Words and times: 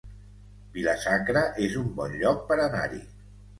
Vila-sacra 0.77 1.45
es 1.67 1.77
un 1.83 1.93
bon 2.01 2.19
lloc 2.25 2.43
per 2.51 2.61
anar-hi 2.67 3.07